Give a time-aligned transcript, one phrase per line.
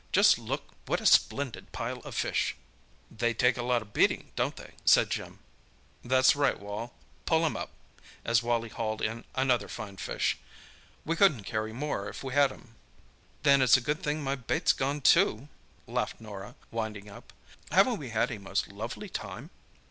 [0.11, 2.55] "Just look what a splendid pile of fish!"
[3.11, 5.37] "They take a bit of beating, don't they?" said Jim.
[6.03, 6.91] "That's right, Wal,
[7.27, 7.69] pull him up!"
[8.25, 10.39] as Wally hauled in another fine fish.
[11.05, 12.73] "We couldn't carry more if we had 'em."
[13.43, 15.49] "Then it's a good thing my bait's gone, too!"
[15.85, 17.31] laughed Norah, winding up.
[17.71, 19.51] "Haven't we had a most lovely time!"